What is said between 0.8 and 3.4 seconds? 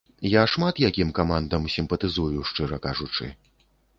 якім камандам сімпатызую, шчыра кажучы.